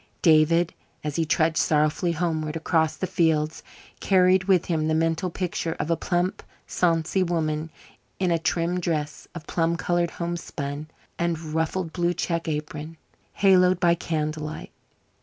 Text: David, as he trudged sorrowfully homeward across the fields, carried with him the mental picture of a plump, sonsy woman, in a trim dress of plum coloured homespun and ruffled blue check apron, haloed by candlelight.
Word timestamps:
David, 0.23 0.73
as 1.03 1.15
he 1.15 1.25
trudged 1.25 1.57
sorrowfully 1.57 2.13
homeward 2.13 2.55
across 2.55 2.95
the 2.95 3.05
fields, 3.05 3.61
carried 3.99 4.45
with 4.45 4.65
him 4.65 4.87
the 4.87 4.95
mental 4.95 5.29
picture 5.29 5.73
of 5.73 5.91
a 5.91 5.95
plump, 5.95 6.41
sonsy 6.67 7.21
woman, 7.21 7.69
in 8.17 8.31
a 8.31 8.39
trim 8.39 8.79
dress 8.79 9.27
of 9.35 9.45
plum 9.45 9.77
coloured 9.77 10.09
homespun 10.09 10.87
and 11.19 11.39
ruffled 11.53 11.93
blue 11.93 12.15
check 12.15 12.47
apron, 12.47 12.97
haloed 13.43 13.79
by 13.79 13.93
candlelight. 13.93 14.71